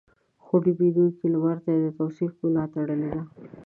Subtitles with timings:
[0.43, 3.23] خو ډوبېدونکي لمر ته يې د توصيف ملا تړلې ده.